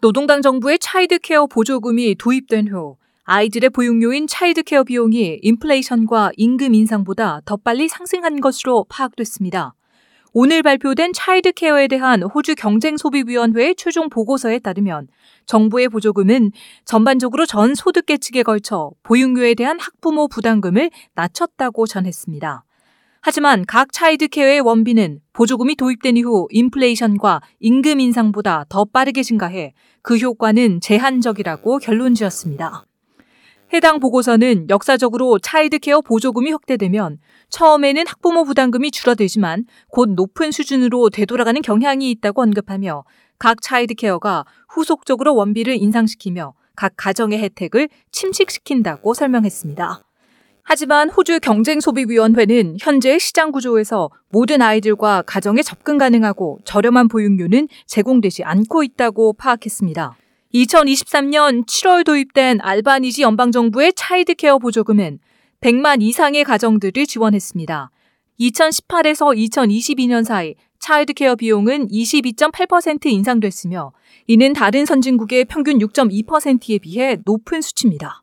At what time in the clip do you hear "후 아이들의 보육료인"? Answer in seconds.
2.68-4.26